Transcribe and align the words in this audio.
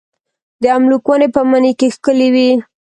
د 0.61 0.63
املوک 0.77 1.03
ونې 1.07 1.27
په 1.35 1.41
مني 1.49 1.73
کې 1.79 1.87
ښکلې 1.95 2.27
وي. 2.33 2.49